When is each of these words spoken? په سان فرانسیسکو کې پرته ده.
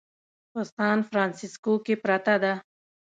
په 0.51 0.61
سان 0.73 0.97
فرانسیسکو 1.09 1.73
کې 1.85 1.95
پرته 2.03 2.35
ده. 2.43 2.53